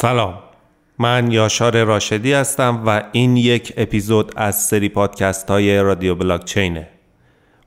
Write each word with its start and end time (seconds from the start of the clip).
سلام 0.00 0.34
من 0.98 1.32
یاشار 1.32 1.84
راشدی 1.84 2.32
هستم 2.32 2.82
و 2.86 3.02
این 3.12 3.36
یک 3.36 3.72
اپیزود 3.76 4.32
از 4.36 4.62
سری 4.62 4.88
پادکست 4.88 5.50
های 5.50 5.78
رادیو 5.78 6.14
بلاکچینه 6.14 6.88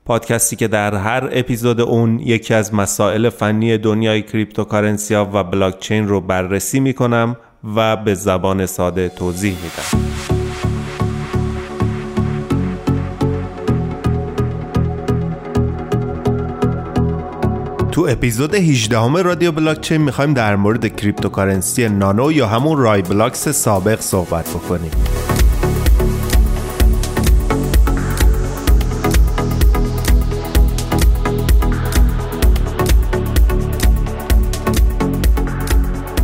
پادکستی 0.04 0.56
که 0.56 0.68
در 0.68 0.94
هر 0.94 1.28
اپیزود 1.32 1.80
اون 1.80 2.18
یکی 2.20 2.54
از 2.54 2.74
مسائل 2.74 3.28
فنی 3.28 3.78
دنیای 3.78 4.22
cryptocurrency 4.22 5.14
ها 5.14 5.30
و 5.32 5.44
بلاکچین 5.44 6.08
رو 6.08 6.20
بررسی 6.20 6.80
می 6.80 6.94
کنم 6.94 7.36
و 7.76 7.96
به 7.96 8.14
زبان 8.14 8.66
ساده 8.66 9.08
توضیح 9.08 9.56
میدم. 9.62 10.41
تو 18.02 18.08
اپیزود 18.08 18.54
18 18.54 18.98
هم 18.98 19.22
رادیو 19.22 19.52
بلاکچین 19.52 19.96
می‌خوایم 19.96 20.34
در 20.34 20.56
مورد 20.56 20.96
cryptocurrency 20.96 21.88
نانو 21.88 22.32
یا 22.32 22.46
همون 22.46 22.78
RaiBlocks 22.78 23.48
سابق 23.48 24.00
صحبت 24.00 24.50
بکنیم. 24.50 24.90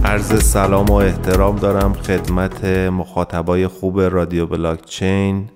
عرض 0.04 0.44
سلام 0.44 0.86
و 0.86 0.92
احترام 0.92 1.56
دارم 1.56 1.92
خدمت 1.92 2.64
مخاطبای 2.64 3.66
خوب 3.66 4.00
رادیو 4.00 4.46
بلاکچین 4.46 5.48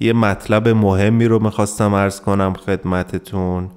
یه 0.00 0.12
مطلب 0.12 0.68
مهمی 0.68 1.24
رو 1.24 1.42
می‌خواستم 1.42 1.94
عرض 1.94 2.20
کنم 2.20 2.54
خدمتتون 2.66 3.70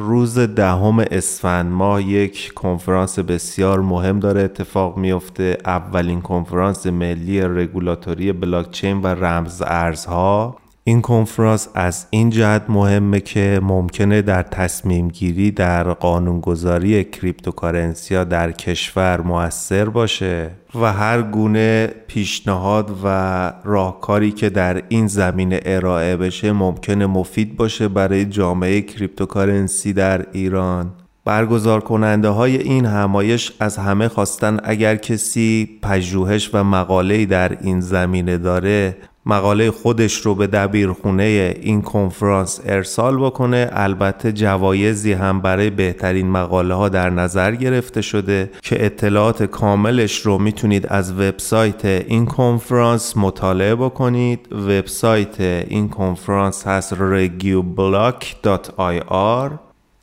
روز 0.00 0.38
دهم 0.38 0.98
اسفند 0.98 1.72
ماه 1.72 2.02
یک 2.02 2.54
کنفرانس 2.54 3.18
بسیار 3.18 3.80
مهم 3.80 4.20
داره 4.20 4.42
اتفاق 4.42 4.96
میفته. 4.96 5.58
اولین 5.66 6.20
کنفرانس 6.20 6.86
ملی 6.86 7.40
رگولاتوری 7.40 8.32
بلاکچین 8.32 9.02
و 9.02 9.06
رمز 9.06 9.62
ارزها. 9.66 10.56
این 10.84 11.02
کنفرانس 11.02 11.68
از 11.74 12.06
این 12.10 12.30
جهت 12.30 12.62
مهمه 12.68 13.20
که 13.20 13.60
ممکنه 13.62 14.22
در 14.22 14.42
تصمیم 14.42 15.08
گیری 15.08 15.50
در 15.50 15.92
قانونگذاری 15.92 17.04
cryptocurrency 17.04 18.24
در 18.24 18.52
کشور 18.52 19.20
موثر 19.20 19.84
باشه 19.84 20.50
و 20.74 20.92
هر 20.92 21.22
گونه 21.22 21.86
پیشنهاد 22.06 22.96
و 23.04 23.52
راهکاری 23.64 24.32
که 24.32 24.50
در 24.50 24.82
این 24.88 25.06
زمینه 25.06 25.60
ارائه 25.64 26.16
بشه 26.16 26.52
ممکنه 26.52 27.06
مفید 27.06 27.56
باشه 27.56 27.88
برای 27.88 28.24
جامعه 28.24 28.82
cryptocurrency 28.82 29.92
در 29.92 30.26
ایران. 30.32 30.92
برگزار 31.24 31.80
کننده 31.80 32.28
های 32.28 32.56
این 32.56 32.86
همایش 32.86 33.52
از 33.60 33.76
همه 33.76 34.08
خواستن 34.08 34.60
اگر 34.64 34.96
کسی 34.96 35.78
پژوهش 35.82 36.50
و 36.52 36.64
مقاله 36.64 37.26
در 37.26 37.58
این 37.62 37.80
زمینه 37.80 38.38
داره 38.38 38.96
مقاله 39.30 39.70
خودش 39.70 40.14
رو 40.14 40.34
به 40.34 40.46
دبیرخونه 40.46 41.54
این 41.62 41.82
کنفرانس 41.82 42.60
ارسال 42.64 43.16
بکنه. 43.16 43.68
البته 43.72 44.32
جوایزی 44.32 45.12
هم 45.12 45.40
برای 45.40 45.70
بهترین 45.70 46.30
مقاله 46.30 46.74
ها 46.74 46.88
در 46.88 47.10
نظر 47.10 47.54
گرفته 47.54 48.02
شده 48.02 48.50
که 48.62 48.84
اطلاعات 48.84 49.42
کاملش 49.42 50.16
رو 50.16 50.38
می‌تونید 50.38 50.86
از 50.86 51.12
وبسایت 51.12 51.84
این 51.84 52.26
کنفرانس 52.26 53.16
مطالعه 53.16 53.74
بکنید. 53.74 54.52
وبسایت 54.52 55.40
این 55.40 55.88
کنفرانس 55.88 56.66
هست 56.66 56.94
regioblock.ir 56.94 59.50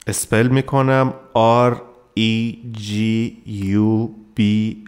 اسپل 0.07 0.47
می‌کنم. 0.47 1.13
R 1.69 1.73
E 2.17 2.55
G 2.73 2.85
U 3.75 4.09
B 4.37 4.39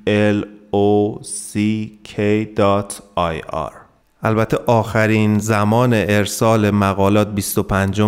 L 0.07 0.43
O 0.73 1.19
C 1.23 1.53
K.ir 2.09 3.88
البته 4.23 4.57
آخرین 4.67 5.39
زمان 5.39 5.93
ارسال 5.93 6.71
مقالات 6.71 7.35
25 7.35 8.01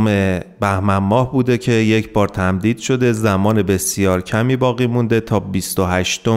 بهمن 0.59 0.97
ماه 0.97 1.31
بوده 1.31 1.57
که 1.57 1.71
یک 1.71 2.13
بار 2.13 2.27
تمدید 2.27 2.77
شده. 2.77 3.11
زمان 3.11 3.63
بسیار 3.63 4.21
کمی 4.21 4.55
باقی 4.55 4.87
مونده 4.87 5.19
تا 5.19 5.39
28 5.39 6.29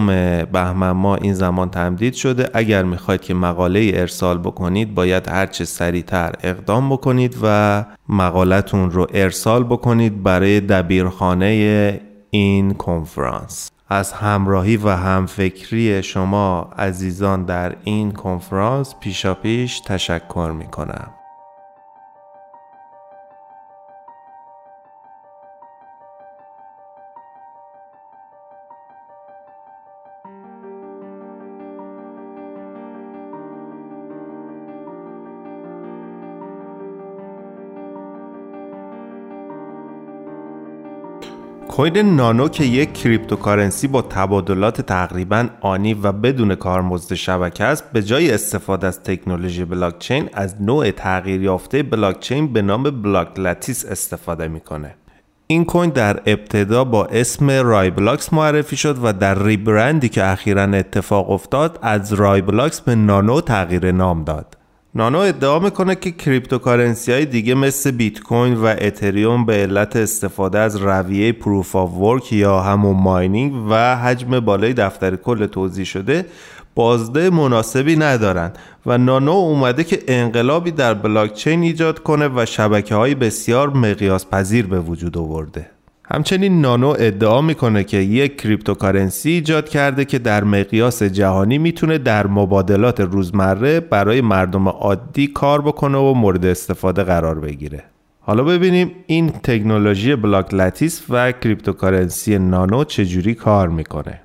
بهمن 0.52 0.90
ماه 0.90 1.18
این 1.22 1.34
زمان 1.34 1.70
تمدید 1.70 2.14
شده. 2.14 2.50
اگر 2.54 2.82
می‌خواید 2.82 3.20
که 3.20 3.34
مقاله 3.34 3.92
ارسال 3.94 4.38
بکنید 4.38 4.94
باید 4.94 5.28
هرچه 5.28 5.64
سریعتر 5.64 6.32
اقدام 6.42 6.90
بکنید 6.90 7.36
و 7.42 7.84
مقالتون 8.08 8.90
رو 8.90 9.06
ارسال 9.14 9.64
بکنید 9.64 10.22
برای 10.22 10.60
دبیرخانه 10.60 12.00
این 12.30 12.74
کنفرانس. 12.74 13.73
از 13.88 14.12
همراهی 14.12 14.76
و 14.76 14.88
همفکری 14.88 16.02
شما 16.02 16.70
عزیزان 16.78 17.44
در 17.44 17.76
این 17.84 18.12
کنفرانس 18.12 18.94
پیشاپیش 19.00 19.80
تشکر 19.80 20.52
می 20.58 20.66
کنم. 20.66 21.10
coin 41.74 42.16
نانو 42.16 42.48
که 42.48 42.64
یک 42.64 42.92
cryptocurrency 42.92 43.88
با 43.88 44.02
تبادلات 44.02 44.80
تقریبا 44.80 45.48
آنی 45.60 45.94
و 45.94 46.12
بدون 46.12 46.54
کارمزد 46.54 47.14
شبکه 47.14 47.64
است 47.64 47.92
به 47.92 48.02
جای 48.02 48.30
استفاده 48.30 48.86
از 48.86 49.02
تکنولوژی 49.02 49.64
بلاکچین 49.64 50.30
از 50.32 50.62
نوع 50.62 50.90
تغییر 50.90 51.42
یافته 51.42 51.82
بلاکچین 51.82 52.52
به 52.52 52.62
نام 52.62 52.82
block 52.82 53.38
lattice 53.38 53.84
استفاده 53.84 54.48
می‌کنه. 54.48 54.94
این 55.46 55.64
coin 55.64 55.90
در 55.90 56.20
ابتدا 56.26 56.84
با 56.84 57.06
اسم 57.06 57.50
RaiBlocks 57.50 58.32
معرفی 58.32 58.76
شد 58.76 58.98
و 59.02 59.12
در 59.12 59.42
rebrand 59.44 60.00
ی 60.00 60.08
که 60.08 60.24
اخیرا 60.24 60.62
اتفاق 60.62 61.30
افتاد 61.30 61.78
از 61.82 62.12
RaiBlocks 62.12 62.80
به 62.80 62.94
نانو 62.94 63.40
تغییر 63.40 63.92
نام 63.92 64.24
داد. 64.24 64.56
نانو 64.96 65.18
ادعا 65.18 65.58
می‌کنه 65.58 65.94
که 65.94 66.10
cryptocurrency 66.10 67.12
های 67.12 67.26
دیگه 67.26 67.54
مثل 67.54 67.90
بیت 67.90 68.20
کوین 68.20 68.54
و 68.54 68.74
اتریوم 68.78 69.46
به 69.46 69.52
علت 69.52 69.96
استفاده 69.96 70.58
از 70.58 70.76
رویه 70.76 71.32
proof 71.32 71.76
of 71.76 71.90
work 71.90 72.32
یا 72.32 72.60
همون 72.60 72.96
mining 72.96 73.52
و 73.70 73.96
حجم 73.96 74.40
بالای 74.40 74.72
دفتر 74.72 75.16
کل 75.16 75.46
توزیع 75.46 75.84
شده 75.84 76.26
بازده 76.74 77.30
مناسبی 77.30 77.96
ندارند 77.96 78.58
و 78.86 78.98
نانو 78.98 79.32
اومده 79.32 79.84
که 79.84 80.02
انقلابی 80.08 80.70
در 80.70 80.94
بلاکچین 80.94 81.62
ایجاد 81.62 81.98
کنه 81.98 82.28
و 82.28 82.46
شبکه 82.46 82.94
های 82.94 83.14
بسیار 83.14 83.70
مقیاس 83.70 84.26
پذیر 84.26 84.66
به 84.66 84.80
وجود 84.80 85.18
آورده. 85.18 85.73
همچنین 86.06 86.60
نانو 86.60 86.94
ادعا 86.98 87.40
می‌کنه 87.40 87.84
که 87.84 87.96
یک 87.96 88.40
cryptocurrency 88.40 89.30
ایجاد 89.30 89.68
کرده 89.68 90.04
که 90.04 90.18
در 90.18 90.44
مقیاس 90.44 91.02
جهانی 91.02 91.58
می‌تونه 91.58 91.98
در 91.98 92.26
مبادلات 92.26 93.00
روزمره 93.00 93.80
برای 93.80 94.20
مردم 94.20 94.68
عادی 94.68 95.26
کار 95.26 95.62
بکنه 95.62 95.98
و 95.98 96.14
مورد 96.14 96.46
استفاده 96.46 97.02
قرار 97.02 97.40
بگیره. 97.40 97.84
حالا 98.20 98.44
ببینیم 98.44 98.90
این 99.06 99.30
تکنولوژی 99.30 100.16
block 100.16 100.54
lattice 100.54 101.02
و 101.10 101.32
cryptocurrency 101.32 102.38
نانو 102.38 102.84
چجوری 102.84 103.34
کار 103.34 103.68
می‌کنه. 103.68 104.20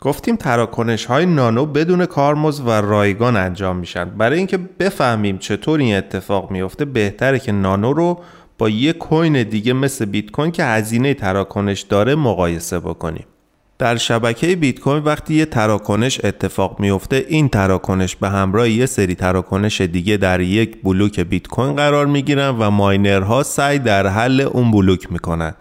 گفتیم 0.00 0.36
تراکنش 0.36 1.04
های 1.04 1.26
نانو 1.26 1.66
بدون 1.66 2.06
کارمز 2.06 2.60
و 2.60 2.70
رایگان 2.70 3.36
انجام 3.36 3.76
میشن. 3.76 4.04
برای 4.04 4.38
اینکه 4.38 4.58
بفهمیم 4.78 5.38
چطور 5.38 5.80
این 5.80 5.96
اتفاق 5.96 6.50
میفته 6.50 6.84
بهتره 6.84 7.38
که 7.38 7.52
نانو 7.52 7.92
رو 7.92 8.20
با 8.58 8.68
یه 8.68 8.92
کوین 8.92 9.42
دیگه 9.42 9.72
مثل 9.72 10.04
بیت 10.04 10.30
کوین 10.30 10.50
که 10.50 10.64
هزینه 10.64 11.14
تراکنش 11.14 11.80
داره 11.80 12.14
مقایسه 12.14 12.78
بکنیم. 12.80 13.24
در 13.78 13.96
شبکه 13.96 14.56
بیت 14.56 14.80
کوین 14.80 15.02
وقتی 15.02 15.34
یه 15.34 15.44
تراکنش 15.44 16.24
اتفاق 16.24 16.80
میفته 16.80 17.24
این 17.28 17.48
تراکنش 17.48 18.16
به 18.16 18.28
همراه 18.28 18.70
یه 18.70 18.86
سری 18.86 19.14
تراکنش 19.14 19.80
دیگه 19.80 20.16
در 20.16 20.40
یک 20.40 20.82
بلوک 20.82 21.20
بیت 21.20 21.46
کوین 21.46 21.76
قرار 21.76 22.06
می‌گیرن 22.06 22.48
و 22.48 22.70
ماینرها 22.70 23.42
سعی 23.42 23.78
در 23.78 24.06
حل 24.06 24.40
اون 24.40 24.70
بلوک 24.70 25.12
می‌کنن. 25.12 25.54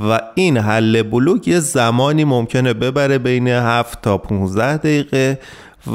و 0.00 0.20
این 0.34 0.56
حل 0.56 1.02
بلوک 1.02 1.48
یه 1.48 1.60
زمانی 1.60 2.24
ممکنه 2.24 2.72
ببره 2.72 3.18
بین 3.18 3.48
7 3.48 4.02
تا 4.02 4.18
15 4.18 4.76
دقیقه 4.76 5.38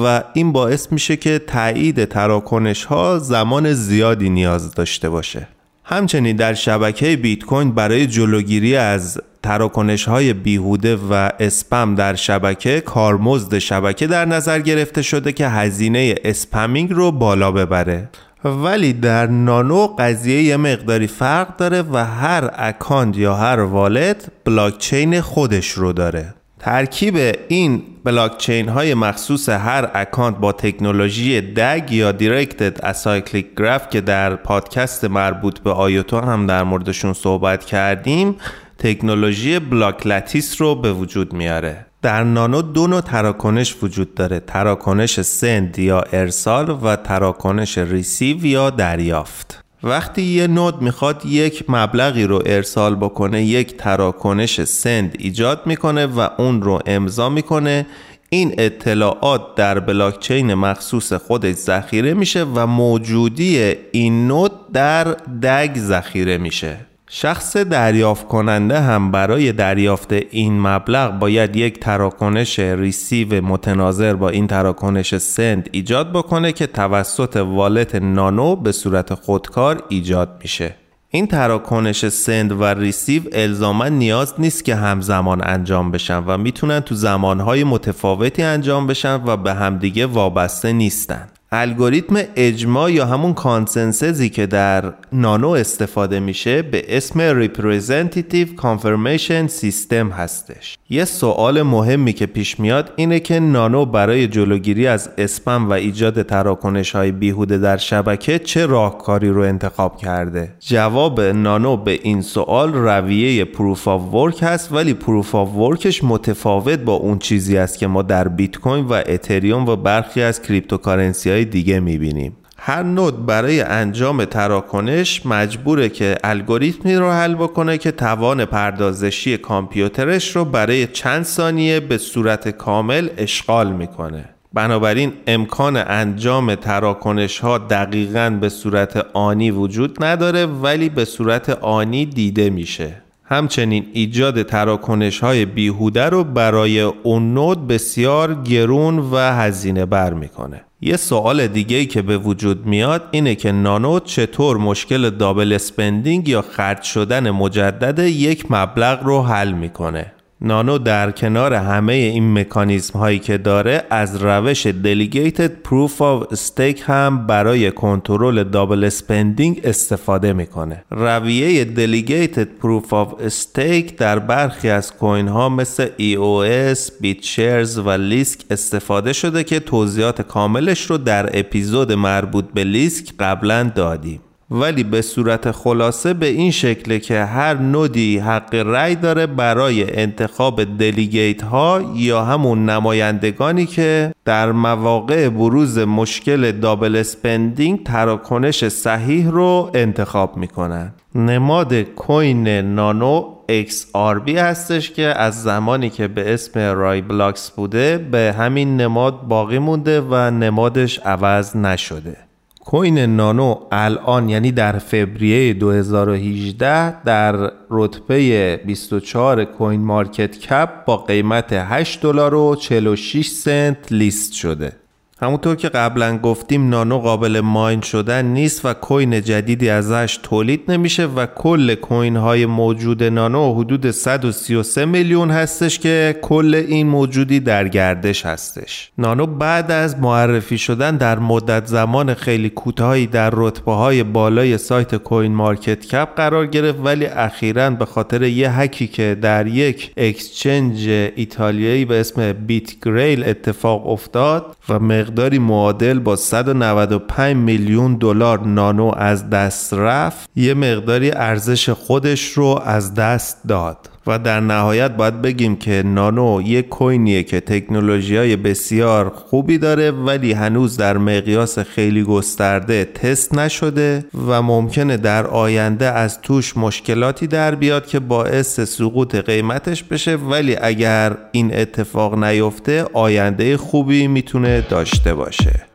و 0.04 0.24
این 0.34 0.52
باعث 0.52 0.92
میشه 0.92 1.18
که 1.18 1.40
تایید 1.40 2.06
تراکنش 2.06 2.86
ها 2.86 3.20
زمان 3.20 3.74
زیادی 3.74 4.30
نیاز 4.30 4.74
داشته 4.74 5.10
باشه. 5.10 5.48
همچنین 5.92 6.36
در 6.36 6.54
شبکه 6.54 7.16
بیت 7.16 7.44
کوین 7.44 7.72
برای 7.72 8.08
جلوگیری 8.08 8.76
از 8.76 9.22
تراکنش 9.44 10.08
های 10.08 10.34
بیهوده 10.34 10.96
و 10.96 11.30
اسپم 11.40 11.96
در 11.96 12.16
شبکه 12.16 12.82
کارمزد 12.82 13.58
شبکه 13.58 14.08
در 14.08 14.26
نظر 14.26 14.60
گرفته 14.60 15.02
شده 15.02 15.32
که 15.32 15.48
هزینه 15.48 16.16
spamming 16.24 16.92
رو 16.94 17.12
بالا 17.12 17.52
ببره. 17.52 18.10
ولی 18.44 18.94
در 18.94 19.28
نانو 19.28 19.88
قضیه 19.88 20.44
یه 20.44 20.58
مقداری 20.58 21.08
فرق 21.08 21.58
داره 21.58 21.82
و 21.82 22.06
هر 22.06 22.50
account 22.56 23.18
یا 23.18 23.36
هر 23.36 23.60
wallet 23.60 24.28
بلاکچین 24.46 25.22
خودش 25.22 25.70
رو 25.70 25.94
داره. 25.94 26.34
ترکیب 26.62 27.36
این 27.48 27.84
بلاکچین 28.04 28.70
های 28.70 28.94
مخصوص 28.94 29.50
هر 29.50 29.92
account 29.94 30.38
با 30.38 30.52
تکنولوژی 30.52 31.42
DAG 31.42 31.92
یا 31.92 32.12
directed 32.12 32.86
acyclic 32.86 33.48
graph 33.58 33.90
که 33.90 34.02
در 34.02 34.36
پادکست 34.36 35.06
مربوط 35.06 35.60
به 35.60 35.72
IOTA 35.72 36.20
هم 36.20 36.48
در 36.48 36.64
موردشون 36.64 37.14
صحبت 37.14 37.66
کردیم 37.66 38.36
تکنولوژی 38.78 39.60
block 39.60 40.08
lattice 40.08 40.62
رو 40.62 40.76
به 40.76 40.94
وجود 40.94 41.34
میاره. 41.34 41.86
در 42.02 42.24
نانو 42.24 42.62
دو 42.62 42.88
نوع 42.88 43.02
تراکنش 43.02 43.76
وجود 43.84 44.16
داره. 44.16 44.40
تراکنش 44.40 45.22
send 45.22 45.80
یا 45.80 46.02
ارسال 46.02 46.70
و 46.84 46.96
تراکنش 46.96 47.78
receive 47.78 48.46
یا 48.46 48.70
دریافت. 48.70 49.61
وقتی 49.84 50.22
یه 50.22 50.48
node 50.48 50.82
می‌خواد 50.82 51.26
یک 51.26 51.64
مبلغی 51.70 52.24
رو 52.24 52.44
ارسال 52.46 52.96
بکنه 52.96 53.44
یک 53.44 53.78
تراکنش 53.78 54.64
send 54.64 55.16
ایجاد 55.20 55.62
می‌کنه 55.68 56.06
و 56.06 56.28
اون 56.38 56.62
رو 56.62 56.80
امضا 56.86 57.30
می‌کنه 57.30 57.86
این 58.30 58.56
اطلاعات 58.58 59.56
در 59.56 59.80
بلاکچین 59.80 60.54
مخصوص 60.54 61.14
خودش 61.14 61.56
ذخیره 61.56 62.14
میشه 62.14 62.44
و 62.44 62.68
موجودی 62.68 63.76
این 63.92 64.28
node 64.28 64.72
در 64.74 65.04
DAG 65.44 65.78
ذخیره 65.78 66.38
میشه. 66.38 66.91
شخص 67.14 67.58
دریافت 67.58 68.28
کننده 68.28 68.80
هم 68.80 69.12
برای 69.12 69.52
دریافت 69.52 70.14
این 70.14 70.60
مبلغ 70.60 71.20
باید 71.20 71.56
یک 71.56 71.80
تراکنش 71.80 72.60
receive 72.60 73.42
متناظر 73.46 74.14
با 74.14 74.30
این 74.30 74.48
تراکنش 74.48 75.18
send 75.18 75.70
ایجاد 75.72 76.12
بکنه 76.12 76.52
که 76.52 76.68
توسط 76.68 77.36
wallet 77.36 77.96
نانو 77.96 78.56
به 78.56 78.72
صورت 78.72 79.14
خودکار 79.14 79.84
ایجاد 79.90 80.40
میشه. 80.42 80.76
این 81.10 81.28
تراکنش 81.28 82.08
send 82.08 82.52
و 82.52 82.64
receive 82.64 83.22
الزاما 83.32 83.88
نیاز 83.88 84.34
نیست 84.38 84.66
که 84.66 84.76
همزمان 84.76 85.42
انجام 85.48 85.92
بشن 85.92 86.24
و 86.28 86.38
می‌تونن 86.38 86.80
تو 86.80 86.96
زمانهای 86.96 87.64
متفاوتی 87.64 88.44
انجام 88.44 88.88
بشن 88.88 89.22
و 89.26 89.38
به 89.38 89.54
همدیگه 89.54 90.06
وابسته 90.06 90.74
نیستن. 90.74 91.28
الگوریتم 91.54 92.16
اجماع 92.36 92.92
یا 92.92 93.06
همون 93.06 93.34
consensus 93.34 94.20
ی 94.20 94.30
که 94.30 94.46
در 94.46 94.94
نانو 95.14 95.50
استفاده 95.50 96.20
میشه 96.20 96.62
به 96.62 96.98
اسم 96.98 97.46
Representative 97.46 98.48
Confirmation 98.62 99.52
System 99.62 100.12
هستش. 100.14 100.78
یه 100.90 101.06
سوال 101.06 101.62
مهمی 101.62 102.14
که 102.14 102.26
پیش 102.26 102.60
میاد 102.60 102.94
اینه 102.96 103.20
که 103.20 103.40
نانو 103.40 103.86
برای 103.86 104.28
جلوگیری 104.28 104.88
از 104.88 105.10
اسپم 105.18 105.70
و 105.70 105.74
ایجاد 105.74 106.22
تراکنش 106.22 106.92
های 106.92 107.12
بیهوده 107.12 107.58
در 107.58 107.78
شبکه 107.78 108.40
چه 108.40 108.66
راهکاری 108.66 109.30
رو 109.30 109.42
انتخاب 109.42 109.98
کرده؟ 109.98 110.54
جواب 110.60 111.22
نانو 111.22 111.78
به 111.78 112.00
این 112.04 112.22
سوال 112.22 112.74
رویه 112.74 113.46
proof 113.46 113.88
of 113.88 114.14
work 114.14 114.38
هست 114.42 114.72
ولی 114.72 114.94
proof 114.94 115.36
of 115.36 115.56
work 115.56 115.88
ش 115.88 116.04
متفاوت 116.04 116.80
با 116.80 116.94
اون 116.94 117.20
چیزی 117.20 117.58
است 117.58 117.80
که 117.80 117.88
ما 117.88 118.02
در 118.02 118.28
بیت 118.28 118.58
کوین 118.58 118.86
و 118.86 118.94
اتریوم 118.94 119.70
و 119.70 119.76
برخی 119.76 120.22
از 120.22 120.42
cryptocurrency 120.42 121.30
های 121.30 121.41
دیگه 121.46 121.80
می‌بینیم. 121.80 122.38
هر 122.58 122.84
node 122.84 123.26
برای 123.26 123.62
انجام 123.62 124.26
تراکنش 124.26 125.26
مجبوره 125.26 125.90
که 125.90 126.16
الگوریتمی 126.24 126.96
رو 126.96 127.12
حل 127.12 127.36
بکنه 127.36 127.78
که 127.78 127.92
توان 127.92 128.46
پردازشی 128.46 129.38
کامپیوترش 129.38 130.36
رو 130.36 130.46
برای 130.46 130.88
چند 130.88 131.24
ثانیه 131.24 131.80
به 131.80 131.98
صورت 131.98 132.50
کامل 132.50 133.10
اشغال 133.18 133.72
می‌کنه. 133.74 134.26
بنابراین 134.54 135.14
امکان 135.28 135.78
انجام 135.78 136.56
تراکنش 136.56 137.40
ها 137.40 137.58
دقیقا 137.58 138.38
به 138.42 138.50
صورت 138.50 139.06
آنی 139.14 139.52
وجود 139.52 140.04
نداره 140.04 140.46
ولی 140.46 140.90
به 140.90 141.06
صورت 141.06 141.50
آنی 141.50 142.06
دیده 142.06 142.50
میشه. 142.50 142.94
همچنین 143.26 143.86
ایجاد 143.94 144.44
تراکنش 144.44 145.20
های 145.20 145.46
بیهوده 145.46 146.06
رو 146.06 146.24
برای 146.24 146.82
اون 146.82 147.34
node 147.34 147.68
بسیار 147.68 148.34
گرون 148.34 149.00
و 149.00 149.18
هزینه 149.18 149.86
بر 149.86 150.14
می‌کنه. 150.14 150.62
یه 150.84 150.98
سوال 150.98 151.48
دیگه 151.48 151.78
ای 151.78 151.86
که 151.86 152.02
به 152.02 152.18
وجود 152.18 152.66
میاد 152.66 153.04
اینه 153.12 153.36
که 153.36 153.52
نانو 153.52 154.00
چطور 154.00 154.58
مشکل 154.58 155.10
double 155.10 155.54
spending 155.54 156.28
یا 156.28 156.42
خرج 156.42 156.82
شدن 156.82 157.30
مجدد 157.30 158.00
یک 158.00 158.46
مبلغ 158.50 159.04
رو 159.04 159.22
حل 159.22 159.52
می‌کنه؟ 159.52 160.14
نانو 160.44 160.78
در 160.78 161.12
کنار 161.12 161.54
همه 161.54 161.94
این 161.94 162.40
مکانیزم 162.40 163.00
هایی 163.00 163.20
که 163.20 163.38
داره 163.38 163.84
از 163.90 164.24
روش 164.24 164.66
delegated 164.66 165.52
proof 165.62 166.02
of 166.02 166.32
stake 166.32 166.84
هم 166.86 167.28
برای 167.28 167.72
کنترل 167.72 168.44
double 168.44 168.84
spending 168.84 169.62
استفاده 169.64 170.34
می‌کنه. 170.34 170.84
رویه 170.92 171.66
delegated 171.66 172.48
proof 172.48 172.94
of 172.94 173.14
stake 173.22 173.98
در 173.98 174.20
برخی 174.20 174.70
از 174.70 174.94
کوین 174.94 175.28
ها 175.28 175.50
مثل 175.50 175.86
EOS، 175.86 176.92
بیت 177.02 177.40
و 177.78 177.90
لیسک 177.90 178.40
استفاده 178.50 179.14
شده 179.14 179.44
که 179.44 179.60
توضیحات 179.60 180.22
کاملش 180.22 180.82
رو 180.82 180.98
در 180.98 181.40
اپیزود 181.40 181.92
مربوط 181.92 182.46
به 182.54 182.64
لیسک 182.64 183.14
قبلا 183.20 183.72
دادیم. 183.76 184.20
ولی 184.52 184.84
به 184.84 185.02
صورت 185.02 185.52
خلاصه 185.52 186.14
به 186.14 186.26
این 186.26 186.52
شکله 186.52 187.00
که 187.00 187.24
هر 187.24 187.54
node 187.54 188.05
ی 188.05 188.18
حق 188.18 188.56
رأی 188.56 188.96
داره 188.96 189.28
برای 189.28 190.00
انتخاب 190.00 190.64
delegate 190.64 191.42
ها 191.42 191.82
یا 191.96 192.26
همون 192.26 192.70
نمایندگانی 192.70 193.66
که 193.66 194.14
در 194.26 194.52
مواقع 194.52 195.30
بروز 195.30 195.78
مشکل 195.80 196.52
double 196.52 196.96
spending 196.96 197.84
تراکنش 197.84 198.68
صحیح 198.68 199.30
رو 199.30 199.72
انتخاب 199.74 200.38
می‌کنن. 200.38 200.94
نماد 201.16 201.74
کوین 201.74 202.48
نانو 202.48 203.26
XRB 203.50 204.30
هستش 204.30 204.92
که 204.92 205.04
از 205.04 205.44
زمانی 205.44 205.90
که 205.90 206.08
به 206.08 206.34
اسم 206.34 206.60
RaiBlocks 206.60 207.52
بوده 207.52 207.98
به 207.98 208.36
همین 208.38 208.78
نماد 208.78 209.22
باقی 209.22 209.60
مونده 209.60 210.02
و 210.02 210.16
نمادش 210.16 211.00
عوض 211.00 211.56
نشده. 211.56 212.31
کوین 212.66 213.00
نانو 213.00 213.56
الان 213.72 214.30
یعنی 214.30 214.52
در 214.52 214.78
فوریه 214.78 215.54
2018 215.54 217.04
در 217.04 217.52
رتبه 217.70 218.62
24 218.66 219.46
CoinMarketCap 219.46 220.86
با 220.86 220.98
قیمت 220.98 221.54
8 221.54 222.02
دلار 222.02 222.34
و 222.36 222.56
46 222.56 223.28
سنت 223.28 223.92
لیست 223.92 224.34
شده. 224.34 224.81
همونطور 225.24 225.56
که 225.56 225.70
قبلا 225.70 226.18
گفتیم 226.18 226.70
نانو 226.70 227.00
قابل 227.00 227.40
mine 227.40 227.82
شدن 227.82 228.26
نیست 228.26 228.66
و 228.66 228.74
کوین 228.74 229.22
جدیدی 229.22 229.70
ازش 229.70 230.20
تولید 230.24 230.72
نمیشه 230.72 231.06
و 231.06 231.26
کل 231.26 231.76
کوین 231.76 232.16
های 232.16 232.46
موجود 232.46 233.04
نانو 233.04 233.54
حدود 233.54 233.92
133 233.92 234.86
میلیون 234.86 235.32
هستش 235.32 235.80
که 235.80 236.20
کل 236.22 236.64
این 236.68 236.88
موجودی 236.88 237.40
در 237.40 237.68
گردش 237.68 238.26
هستش. 238.26 238.92
نانو 238.98 239.26
بعد 239.26 239.72
از 239.72 240.00
معرفی 240.00 240.58
شدن 240.58 240.98
در 240.98 241.20
مدت 241.20 241.66
زمان 241.66 242.14
خیلی 242.14 242.50
کوتاهی 242.50 243.08
در 243.08 243.30
رتبه 243.34 243.72
های 243.72 244.04
بالای 244.04 244.58
سایت 244.58 244.96
CoinMarketCap 244.96 246.16
قرار 246.16 246.48
گرفت 246.48 246.80
ولی 246.84 247.06
اخیرا 247.06 247.70
به 247.70 247.86
خاطر 247.86 248.24
یه 248.24 248.52
هکی 248.52 248.88
که 248.88 249.18
در 249.22 249.48
یک 249.48 249.92
exchange 249.98 250.90
ایتالیایی 251.16 251.86
به 251.86 252.00
اسم 252.00 252.34
BitGrail 252.34 253.24
اتفاق 253.24 253.88
افتاد 253.88 254.56
و 254.70 254.80
مقداری 255.12 255.40
معادل 255.40 256.00
با 256.00 256.16
195 256.16 257.36
میلیون 257.36 257.96
دلار 257.96 258.40
نانو 258.48 258.92
از 258.98 259.30
دست 259.30 259.74
رفت 259.74 260.30
یه 260.36 260.54
مقداری 260.54 261.12
ارزش 261.12 261.70
خودش 261.70 262.32
رو 262.32 262.62
از 262.66 262.94
دست 262.94 263.38
داد. 263.48 263.91
و 264.08 264.20
در 264.20 264.40
نهایت 264.40 264.92
باید 264.92 265.22
بگیم 265.22 265.56
که 265.56 265.84
نانو 265.86 266.42
یک 266.42 266.70
کوینیه 266.70 267.24
که 267.24 267.40
تکنولوژی 267.40 268.18
های 268.18 268.36
بسیار 268.36 269.10
خوبی 269.10 269.58
داره 269.58 269.92
ولی 269.92 270.34
هنوز 270.34 270.78
در 270.78 270.98
مقیاس 270.98 271.60
خیلی 271.60 272.04
گسترده 272.04 272.86
تست 272.86 273.34
نشده 273.34 274.06
و 274.28 274.42
ممکنه 274.42 274.98
در 274.98 275.28
آینده 275.28 275.86
از 275.86 276.22
توش 276.22 276.58
مشکلاتی 276.58 277.28
در 277.28 277.56
بیاد 277.56 277.88
که 277.88 278.00
باعث 278.00 278.60
سقوط 278.60 279.16
قیمتش 279.16 279.84
بشه. 279.84 280.16
ولی 280.16 280.56
اگر 280.56 281.18
این 281.32 281.56
اتفاق 281.56 282.24
نیفته 282.24 282.86
آینده 282.94 283.58
خوبی 283.58 284.08
می‌تونه 284.08 284.62
داشته 284.62 285.14
باشه. 285.14 285.71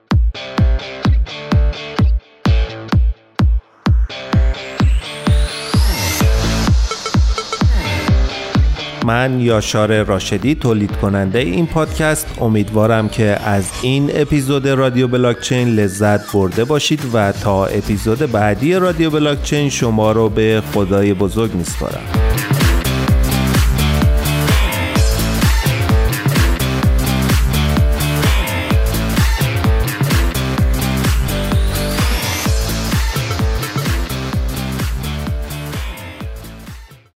من 9.07 9.41
یاشار 9.41 10.03
راشدی 10.03 10.55
تولید 10.55 10.93
کننده 10.93 11.39
این 11.39 11.67
پادکست. 11.67 12.27
امیدوارم 12.41 13.09
که 13.09 13.25
از 13.25 13.71
این 13.83 14.11
اپیزود 14.15 14.69
رادیو 14.69 15.09
بلاکچین 15.09 15.69
لذت 15.69 16.33
برده 16.33 16.65
باشید 16.65 17.01
و 17.13 17.33
تا 17.33 17.67
اپیزود 17.67 18.19
بعدی 18.19 18.75
رادیو 18.75 19.11
بلاکچین 19.11 19.69
شما 19.69 20.13
رو 20.13 20.29
به 20.29 20.63
خدای 20.75 21.15
بزرگ 21.15 21.55
میسپارم. 21.55 22.26